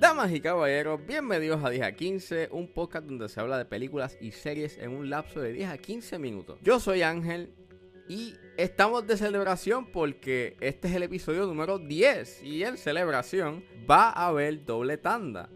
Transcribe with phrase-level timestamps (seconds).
[0.00, 4.18] Damas y caballeros, bienvenidos a 10 a 15, un podcast donde se habla de películas
[4.20, 6.58] y series en un lapso de 10 a 15 minutos.
[6.60, 7.54] Yo soy Ángel
[8.08, 14.10] y estamos de celebración porque este es el episodio número 10 y en celebración va
[14.10, 15.50] a haber doble tanda.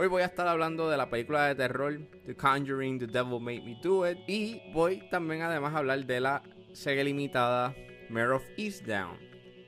[0.00, 3.60] Hoy voy a estar hablando de la película de terror The Conjuring, The Devil Made
[3.60, 6.42] Me Do It y voy también además a hablar de la
[6.72, 7.74] serie limitada
[8.08, 9.18] Mare of Easttown,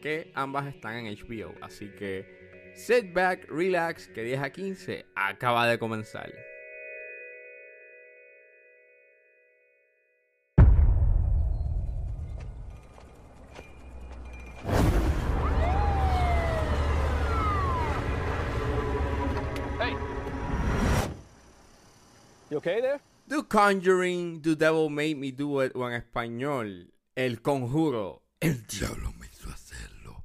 [0.00, 5.66] que ambas están en HBO, así que sit back, relax, que 10 a 15 acaba
[5.66, 6.32] de comenzar.
[22.52, 23.00] You okay there?
[23.28, 29.14] The Conjuring, The Devil Made Me Do It, o en español, El Conjuro, El Diablo
[29.18, 30.22] me hizo hacerlo.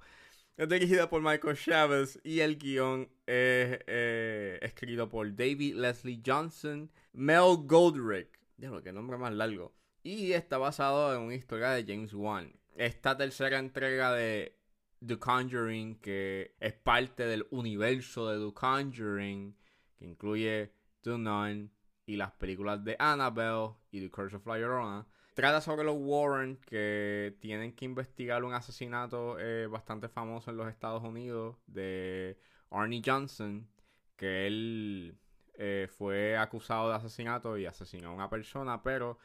[0.58, 6.92] Es dirigida por Michael Chavez y el guion es eh, escrito por David Leslie Johnson,
[7.14, 12.14] Mel Goldrick, diablo, qué nombre más largo, y está basado en una historia de James
[12.14, 12.52] Wan.
[12.76, 14.54] Esta tercera entrega de
[15.00, 19.56] The Conjuring, que es parte del universo de The Conjuring,
[19.98, 21.72] que incluye The Nun
[22.08, 25.06] y las películas de Annabelle y The Curse of La Llorona,
[25.36, 30.70] trata sobre los Warren que tienen que investigar un asesinato eh, bastante famoso en los
[30.70, 32.40] Estados Unidos de
[32.72, 33.70] Arnie Johnson,
[34.16, 35.20] que él
[35.56, 39.20] eh, fue acusado de asesinato y asesinó a una persona, pero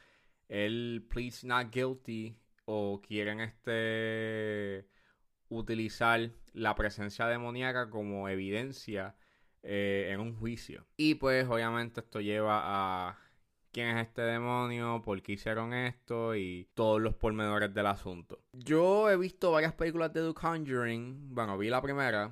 [0.49, 4.87] él pleads not guilty o quieren este
[5.47, 9.15] utilizar la presencia demoníaca como evidencia
[9.63, 10.85] eh, en un juicio.
[10.97, 12.61] Y pues obviamente esto lleva
[13.09, 13.19] a
[13.71, 18.39] quién es este demonio, por qué hicieron esto y todos los pormenores del asunto.
[18.53, 21.33] Yo he visto varias películas de The Conjuring.
[21.33, 22.31] Bueno, vi la primera,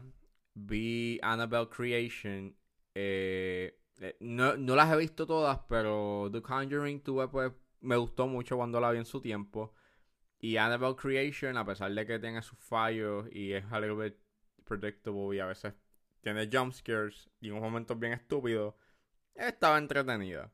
[0.53, 2.55] vi Annabelle Creation.
[2.93, 8.27] eh, eh, no, no las he visto todas, pero The Conjuring tuve pues me gustó
[8.27, 9.73] mucho cuando la vi en su tiempo.
[10.39, 14.17] Y Annabelle Creation, a pesar de que tiene sus fallos y es a little bit
[14.65, 15.73] predictable y a veces
[16.21, 18.75] tiene jump scares y unos momentos bien estúpidos,
[19.35, 20.51] estaba entretenida.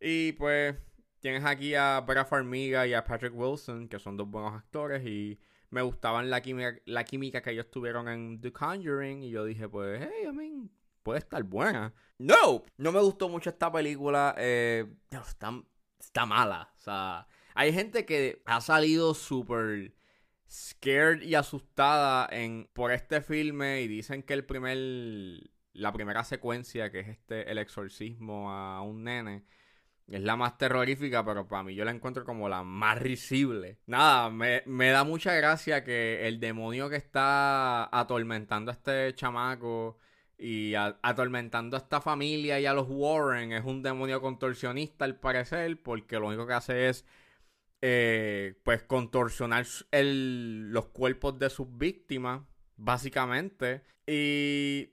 [0.00, 0.76] Y pues
[1.20, 5.40] tienes aquí a Vera Farmiga y a Patrick Wilson, que son dos buenos actores y
[5.70, 9.68] me gustaban la química, la química que ellos tuvieron en The Conjuring y yo dije
[9.68, 10.70] pues, hey, I mean,
[11.02, 11.92] puede estar buena.
[12.18, 15.62] No, no me gustó mucho esta película, eh, está,
[15.98, 19.97] está mala, o sea, hay gente que ha salido súper
[20.50, 24.78] scared y asustada en, por este filme y dicen que el primer,
[25.72, 29.44] la primera secuencia, que es este, el exorcismo a un nene,
[30.06, 33.78] es la más terrorífica, pero para mí yo la encuentro como la más risible.
[33.86, 39.98] Nada, me, me da mucha gracia que el demonio que está atormentando a este chamaco
[40.38, 45.82] y atormentando a esta familia y a los Warren es un demonio contorsionista al parecer,
[45.82, 47.04] porque lo único que hace es
[47.82, 52.42] eh, pues contorsionar el- los cuerpos de sus víctimas,
[52.76, 53.82] básicamente.
[54.06, 54.90] Y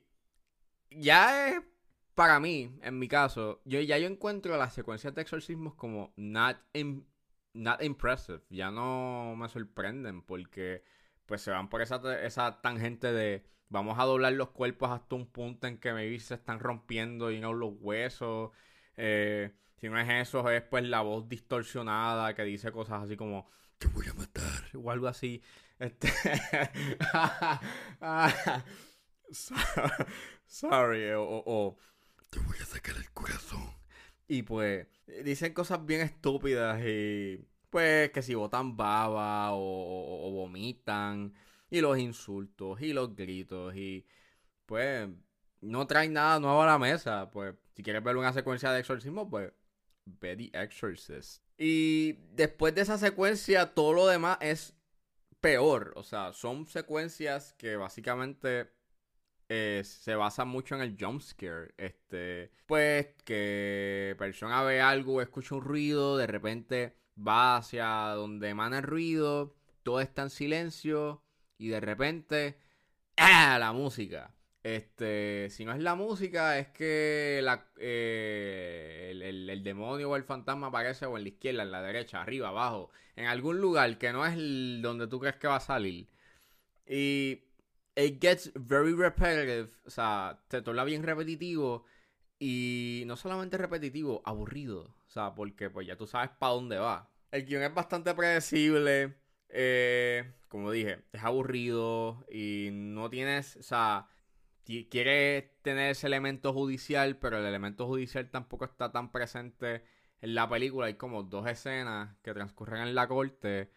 [0.90, 1.62] ya es,
[2.14, 6.58] para mí, en mi caso, yo ya yo encuentro las secuencias de exorcismos como not,
[6.74, 7.04] im-
[7.54, 8.40] not impressive.
[8.50, 10.82] Ya no me sorprenden porque
[11.26, 15.26] pues se van por esa, esa tangente de vamos a doblar los cuerpos hasta un
[15.26, 18.50] punto en que maybe se están rompiendo y no los huesos.
[18.96, 23.48] Eh, si no es eso, es pues la voz distorsionada que dice cosas así como
[23.78, 25.42] te voy a matar o algo así.
[25.78, 26.08] Este...
[29.32, 29.54] So-
[30.46, 31.76] Sorry, o,
[32.30, 33.70] te voy a sacar el corazón.
[34.28, 34.86] Y pues
[35.24, 41.34] dicen cosas bien estúpidas y pues que si botan baba o- o vomitan
[41.70, 44.06] y los insultos y los gritos y
[44.66, 45.08] pues
[45.60, 47.30] no traen nada nuevo a la mesa.
[47.30, 49.52] Pues si quieres ver una secuencia de exorcismo, pues
[50.20, 51.42] The Exorcist.
[51.58, 54.74] Y después de esa secuencia, todo lo demás es
[55.40, 55.92] peor.
[55.96, 58.70] O sea, son secuencias que básicamente
[59.48, 61.74] eh, se basan mucho en el jump scare.
[61.76, 68.78] Este, pues que persona ve algo, escucha un ruido, de repente va hacia donde emana
[68.78, 71.22] el ruido, todo está en silencio
[71.58, 72.58] y de repente
[73.16, 73.56] ¡ah!
[73.58, 74.35] la música.
[74.66, 80.24] Este, si no es la música, es que la, eh, el, el- demonio o el
[80.24, 84.12] fantasma aparece o en la izquierda, en la derecha, arriba, abajo, en algún lugar que
[84.12, 84.34] no es
[84.82, 86.08] donde tú crees que va a salir.
[86.86, 87.42] Y
[87.96, 91.84] it gets very repetitive, o sea, te torna bien repetitivo
[92.38, 97.10] y no solamente repetitivo, aburrido, o sea, porque pues ya tú sabes para dónde va.
[97.30, 99.16] El guion es bastante predecible.
[99.48, 104.08] Eh, como dije, es aburrido y no tienes, o sea,
[104.90, 109.84] quiere tener ese elemento judicial, pero el elemento judicial tampoco está tan presente
[110.20, 110.86] en la película.
[110.86, 113.70] Hay como dos escenas que transcurren en la corte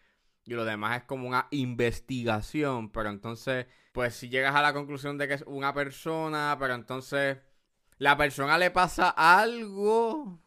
[0.44, 5.16] y lo demás es como una investigación, pero entonces, pues si llegas a la conclusión
[5.18, 7.38] de que es una persona, pero entonces
[7.98, 10.40] la persona le pasa algo,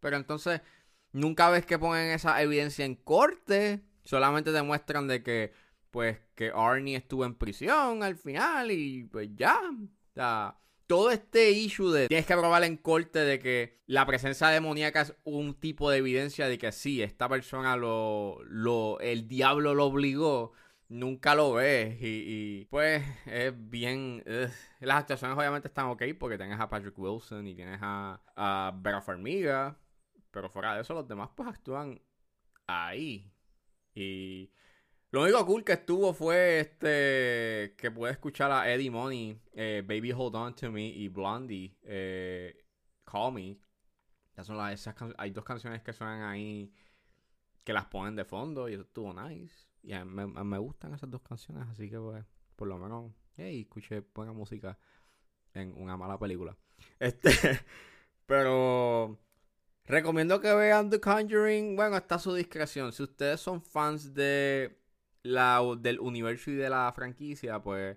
[0.00, 0.60] pero entonces
[1.12, 5.52] nunca ves que ponen esa evidencia en corte, solamente demuestran de que
[5.90, 9.60] pues que Arnie estuvo en prisión al final y pues ya.
[9.60, 14.48] O sea, todo este issue de tienes que probar en corte de que la presencia
[14.48, 19.74] demoníaca es un tipo de evidencia de que sí, esta persona lo, lo el diablo
[19.74, 20.52] lo obligó,
[20.88, 24.22] nunca lo ves y, pues es bien...
[24.80, 29.00] Las actuaciones obviamente están ok porque tienes a Patrick Wilson y tienes a, a Vera
[29.00, 29.78] Farmiga,
[30.30, 32.00] pero fuera de eso los demás pues actúan
[32.66, 33.32] ahí.
[33.94, 34.50] Y
[35.14, 40.10] lo único cool que estuvo fue este que pude escuchar a Eddie Money, eh, Baby
[40.10, 42.66] Hold On To Me y Blondie, eh,
[43.04, 43.56] Call Me.
[44.42, 46.74] son las, hay dos canciones que suenan ahí
[47.62, 49.54] que las ponen de fondo y eso estuvo nice.
[49.84, 52.24] Y me, me gustan esas dos canciones, así que pues,
[52.56, 54.76] por lo menos, hey, escuché buena música
[55.52, 56.56] en una mala película.
[56.98, 57.30] Este,
[58.26, 59.16] pero
[59.84, 61.76] recomiendo que vean The Conjuring.
[61.76, 62.92] Bueno, está a su discreción.
[62.92, 64.82] Si ustedes son fans de
[65.24, 67.96] la, del universo y de la franquicia, pues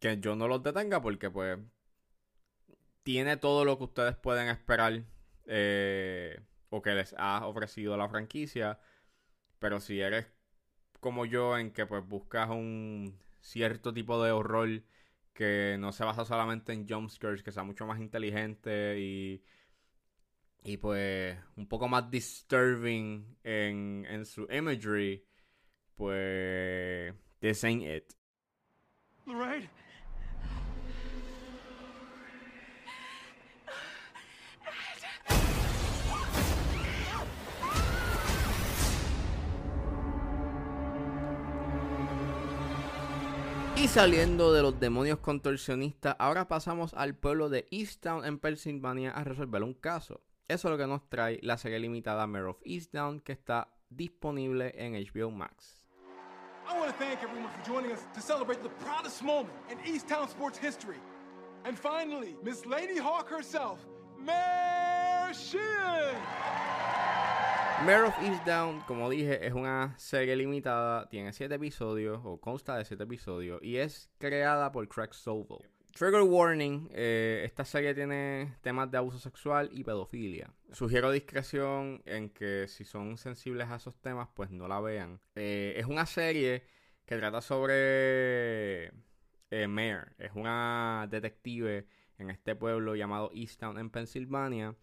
[0.00, 1.58] que yo no los detenga porque pues
[3.02, 5.04] tiene todo lo que ustedes pueden esperar
[5.46, 6.40] eh,
[6.70, 8.78] o que les ha ofrecido la franquicia.
[9.58, 10.26] Pero si eres
[11.00, 14.82] como yo en que pues buscas un cierto tipo de horror
[15.32, 19.44] que no se basa solamente en jumpscares, que sea mucho más inteligente y,
[20.62, 25.27] y pues un poco más disturbing en, en su imagery,
[25.98, 28.14] pues this ain't it.
[43.76, 49.22] Y saliendo de los demonios contorsionistas, ahora pasamos al pueblo de Easttown en Pennsylvania a
[49.22, 50.20] resolver un caso.
[50.48, 54.72] Eso es lo que nos trae la serie limitada Mare of Easttown que está disponible
[54.76, 55.77] en HBO Max.
[56.68, 60.06] I want to thank everyone for joining us to celebrate the proudest moment in East
[60.06, 60.98] Town sports history.
[61.64, 63.78] And finally, Miss Lady Hawk herself,
[64.18, 66.14] Mayor Shin.
[67.86, 72.84] Mare of Easttown, como dije, es una serie limitada, tiene 7 episodios, o consta de
[72.84, 75.64] 7 episodios, y es creada por Craig Sobel.
[75.94, 80.52] Trigger Warning, eh, esta serie tiene temas de abuso sexual y pedofilia.
[80.70, 85.20] Sugiero discreción en que si son sensibles a esos temas, pues no la vean.
[85.34, 86.62] Eh, es una serie
[87.04, 88.92] que trata sobre
[89.50, 90.12] eh, Mare.
[90.18, 91.88] Es una detective
[92.18, 94.76] en este pueblo llamado Easttown en Pensilvania.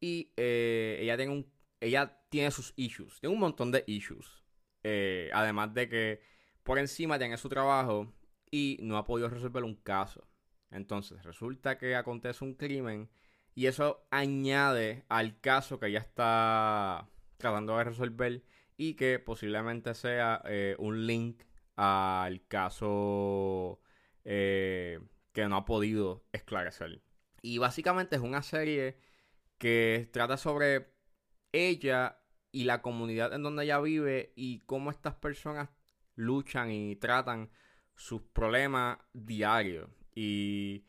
[0.00, 3.18] Y ella, tiene un, ella tiene sus issues.
[3.20, 4.44] Tiene un montón de issues.
[5.32, 6.20] además de que
[6.62, 8.12] por encima tiene su trabajo
[8.50, 10.24] y no ha podido resolver un caso.
[10.74, 13.08] Entonces, resulta que acontece un crimen
[13.54, 18.44] y eso añade al caso que ya está tratando de resolver
[18.76, 21.44] y que posiblemente sea eh, un link
[21.76, 23.80] al caso
[24.24, 24.98] eh,
[25.32, 27.02] que no ha podido esclarecer.
[27.40, 28.98] Y básicamente es una serie
[29.58, 30.92] que trata sobre
[31.52, 32.18] ella
[32.50, 35.68] y la comunidad en donde ella vive y cómo estas personas
[36.16, 37.50] luchan y tratan
[37.94, 39.88] sus problemas diarios.
[40.14, 40.84] Y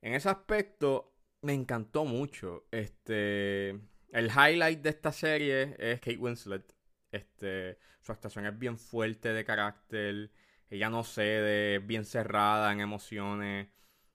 [0.00, 2.66] en ese aspecto me encantó mucho.
[2.70, 6.74] Este, el highlight de esta serie es Kate Winslet.
[7.10, 10.30] Este, su actuación es bien fuerte de carácter.
[10.70, 13.68] Ella no cede, es bien cerrada en emociones.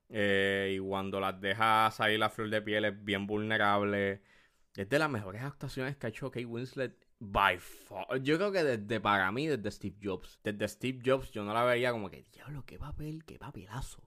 [0.10, 4.22] Eh, y cuando las deja salir la flor de piel es bien vulnerable.
[4.76, 8.22] Es de las mejores actuaciones que ha hecho Kate Winslet by far.
[8.22, 10.40] Yo creo que desde para mí, desde Steve Jobs.
[10.44, 14.07] Desde Steve Jobs yo no la veía como que, diablo, qué papel, qué papelazo.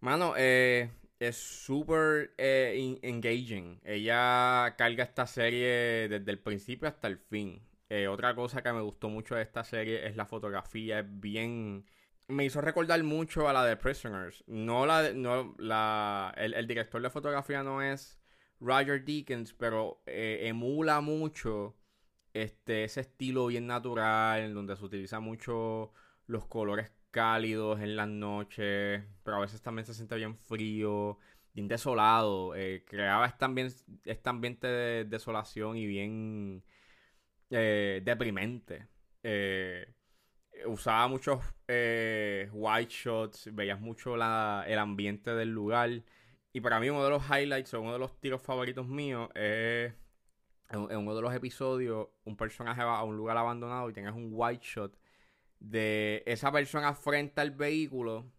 [0.00, 3.80] Mano, eh, es súper eh, engaging.
[3.84, 7.60] Ella carga esta serie desde el principio hasta el fin.
[7.88, 11.00] Eh, otra cosa que me gustó mucho de esta serie es la fotografía.
[11.00, 11.84] Es bien.
[12.28, 14.44] Me hizo recordar mucho a la de Prisoners.
[14.46, 15.12] No la.
[15.12, 18.20] No, la el, director de fotografía no es
[18.60, 21.76] Roger Deakins, pero emula mucho
[22.34, 25.92] este, ese estilo bien natural, en donde se utiliza mucho
[26.26, 31.18] los colores cálidos en las noches, pero a veces también se siente bien frío,
[31.54, 32.54] bien desolado.
[32.54, 36.64] Eh, creaba este ambiente, este ambiente de desolación y bien,
[37.50, 38.88] eh, deprimente.
[39.22, 39.86] Eh,
[40.66, 45.90] usaba muchos white shots, veías mucho la, el ambiente del lugar.
[46.52, 49.92] Y para mí uno de los highlights uno de los tiros favoritos míos es
[50.70, 54.30] en, uno de los episodios un personaje va a un lugar abandonado y tienes un
[54.32, 54.96] white shot
[55.60, 58.30] de esa persona frente al vehículo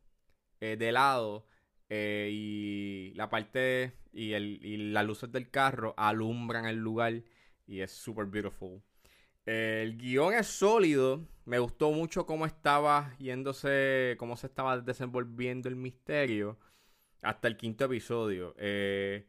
[0.60, 1.48] de lado
[1.90, 7.24] y la parte y, el, y las luces del carro alumbran el lugar
[7.68, 8.82] y es super beautiful.
[9.46, 11.28] El guion es sólido.
[11.46, 16.60] Me gustó mucho cómo estaba yéndose, cómo se estaba desenvolviendo el misterio
[17.22, 18.54] hasta el quinto episodio.
[18.58, 19.28] Eh,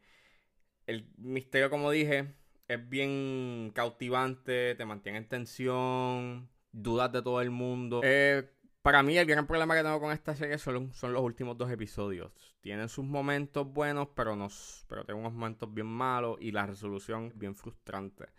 [0.85, 2.35] el misterio, como dije,
[2.67, 8.01] es bien cautivante, te mantiene en tensión, dudas de todo el mundo.
[8.03, 8.49] Eh,
[8.81, 11.69] para mí, el gran problema que tengo con esta serie son, son los últimos dos
[11.69, 12.31] episodios.
[12.61, 17.31] Tienen sus momentos buenos, pero, nos, pero tienen unos momentos bien malos y la resolución
[17.35, 18.29] bien frustrante.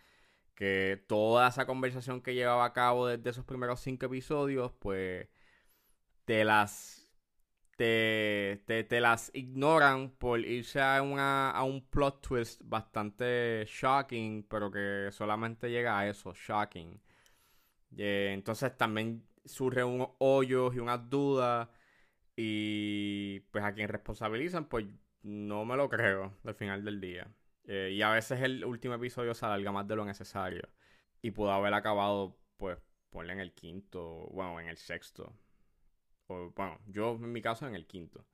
[0.54, 5.28] Que toda esa conversación que llevaba a cabo desde esos primeros cinco episodios, pues
[6.24, 7.02] te las
[7.76, 15.08] te, te, las ignoran por irse a, a un plot twist bastante shocking, pero que
[15.10, 17.00] solamente llega a eso, shocking.
[17.96, 21.68] Entonces también surgen unos hoyos y unas dudas.
[22.37, 24.87] Y pues a quien responsabilizan, pues
[25.22, 27.28] no me lo creo al final del día.
[27.64, 30.68] Eh, y a veces el último episodio se alarga más de lo necesario.
[31.20, 32.78] Y pudo haber acabado, pues,
[33.11, 35.32] ponle en el quinto, bueno, en el sexto.
[36.26, 38.26] O, bueno, yo en mi caso en el quinto.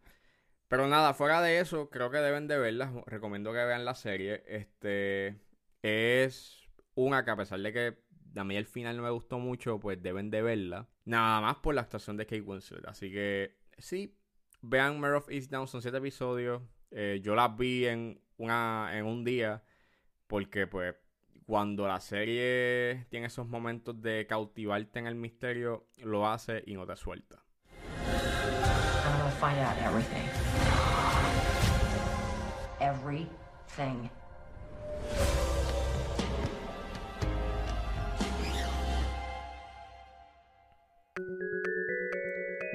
[0.69, 2.93] Pero nada, fuera de eso, creo que deben de verla.
[3.07, 4.45] Recomiendo que vean la serie.
[4.47, 5.41] Este
[5.83, 7.99] es una que a pesar de que
[8.39, 10.89] a mí el final no me gustó mucho, pues deben de verla.
[11.05, 12.87] Nada más por la actuación de Kate Winslet.
[12.87, 14.17] Así que sí,
[14.63, 16.63] vean Mare of Easttown, son siete episodios.
[16.91, 19.63] Eh, yo las vi en, una, en un día
[20.27, 20.95] porque pues
[21.47, 26.87] cuando la serie tiene esos momentos de cautivarte en el misterio, lo hace y no
[26.87, 27.43] te suelta.
[32.81, 34.11] everything.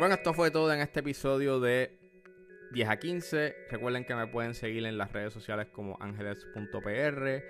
[0.04, 1.98] Bueno, esto fue todo en este episodio de
[2.74, 3.56] 10 a 15.
[3.72, 7.44] Recuerden que me pueden seguir en las redes sociales como angeles.pr.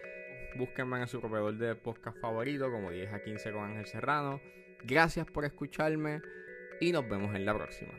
[0.59, 4.39] Búsquenme en su proveedor de podcast favorito como 10 a 15 con Ángel Serrano.
[4.83, 6.21] Gracias por escucharme
[6.79, 7.93] y nos vemos en la próxima.